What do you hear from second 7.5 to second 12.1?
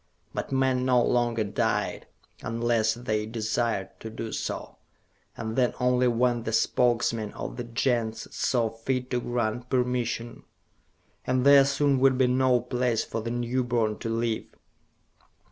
the Gens saw fit to grant permission; and there soon